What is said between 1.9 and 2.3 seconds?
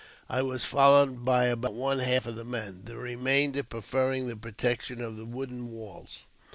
half